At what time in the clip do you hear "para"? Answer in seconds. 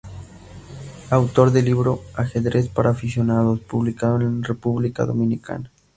2.69-2.89